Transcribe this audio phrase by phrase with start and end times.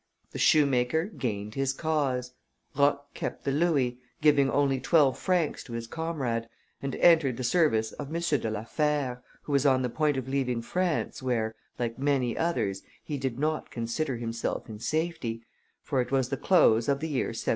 [0.31, 2.33] The shoemaker gained his cause.
[2.75, 6.49] Roch kept the louis, giving only twelve francs to his comrade,
[6.81, 8.13] and entered the service of M.
[8.19, 12.81] de la Fère, who was on the point of leaving France, where, like many others,
[13.03, 15.43] he did not consider himself in safety;
[15.83, 17.49] for it was the close of the year 1792.